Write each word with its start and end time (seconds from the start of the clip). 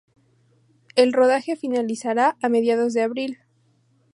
El 0.95 1.13
rodaje 1.13 1.55
finalizará 1.55 2.35
a 2.41 2.49
mediados 2.49 2.93
de 2.95 3.03
abril. 3.03 3.37